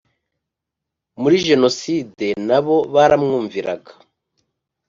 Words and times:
muri 1.21 1.35
jenoside 1.47 2.27
na 2.47 2.59
bo 2.65 2.77
baramwumviraga 2.93 3.91